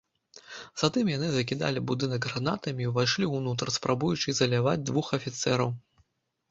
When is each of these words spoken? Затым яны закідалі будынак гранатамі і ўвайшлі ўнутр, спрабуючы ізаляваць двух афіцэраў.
Затым 0.81 1.11
яны 1.11 1.27
закідалі 1.35 1.83
будынак 1.91 2.21
гранатамі 2.31 2.81
і 2.87 2.91
ўвайшлі 2.93 3.25
ўнутр, 3.35 3.75
спрабуючы 3.77 4.25
ізаляваць 4.35 4.85
двух 4.91 5.07
афіцэраў. 5.21 5.69